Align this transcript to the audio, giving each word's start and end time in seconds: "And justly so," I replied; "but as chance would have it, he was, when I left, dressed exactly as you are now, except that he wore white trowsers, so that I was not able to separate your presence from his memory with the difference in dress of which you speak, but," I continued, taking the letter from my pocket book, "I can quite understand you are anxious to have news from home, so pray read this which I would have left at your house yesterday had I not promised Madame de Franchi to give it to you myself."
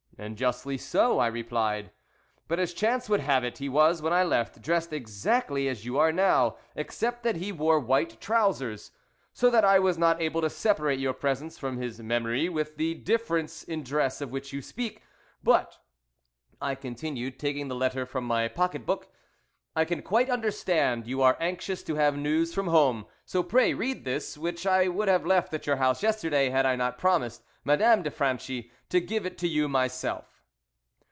"And 0.17 0.37
justly 0.37 0.77
so," 0.77 1.17
I 1.17 1.25
replied; 1.25 1.89
"but 2.47 2.59
as 2.59 2.73
chance 2.75 3.09
would 3.09 3.21
have 3.21 3.43
it, 3.43 3.57
he 3.57 3.67
was, 3.67 4.03
when 4.03 4.13
I 4.13 4.23
left, 4.23 4.61
dressed 4.61 4.93
exactly 4.93 5.67
as 5.67 5.83
you 5.83 5.97
are 5.97 6.11
now, 6.11 6.57
except 6.75 7.23
that 7.23 7.37
he 7.37 7.51
wore 7.51 7.79
white 7.79 8.21
trowsers, 8.21 8.91
so 9.33 9.49
that 9.49 9.65
I 9.65 9.79
was 9.79 9.97
not 9.97 10.21
able 10.21 10.39
to 10.41 10.49
separate 10.51 10.99
your 10.99 11.13
presence 11.13 11.57
from 11.57 11.77
his 11.77 11.99
memory 12.01 12.49
with 12.49 12.77
the 12.77 12.93
difference 12.93 13.63
in 13.63 13.81
dress 13.83 14.21
of 14.21 14.29
which 14.31 14.53
you 14.53 14.61
speak, 14.61 15.01
but," 15.41 15.79
I 16.61 16.75
continued, 16.75 17.39
taking 17.39 17.67
the 17.67 17.73
letter 17.73 18.05
from 18.05 18.23
my 18.25 18.47
pocket 18.47 18.85
book, 18.85 19.11
"I 19.75 19.85
can 19.85 20.03
quite 20.03 20.29
understand 20.29 21.07
you 21.07 21.23
are 21.23 21.37
anxious 21.39 21.81
to 21.83 21.95
have 21.95 22.15
news 22.15 22.53
from 22.53 22.67
home, 22.67 23.07
so 23.25 23.41
pray 23.41 23.73
read 23.73 24.05
this 24.05 24.37
which 24.37 24.67
I 24.67 24.87
would 24.87 25.07
have 25.07 25.25
left 25.25 25.51
at 25.55 25.65
your 25.65 25.77
house 25.77 26.03
yesterday 26.03 26.51
had 26.51 26.67
I 26.67 26.75
not 26.75 26.99
promised 26.99 27.43
Madame 27.63 28.03
de 28.03 28.11
Franchi 28.11 28.69
to 28.89 28.99
give 28.99 29.23
it 29.25 29.37
to 29.37 29.47
you 29.47 29.69
myself." 29.69 30.39